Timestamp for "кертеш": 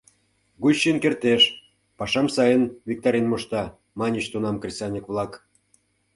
1.03-1.41